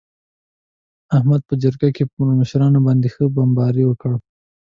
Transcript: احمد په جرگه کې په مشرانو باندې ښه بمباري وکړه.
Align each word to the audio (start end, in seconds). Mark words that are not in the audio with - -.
احمد 1.17 1.41
په 1.47 1.53
جرگه 1.61 1.89
کې 1.95 2.03
په 2.11 2.19
مشرانو 2.39 2.79
باندې 2.87 3.07
ښه 3.13 3.23
بمباري 3.35 3.83
وکړه. 3.87 4.17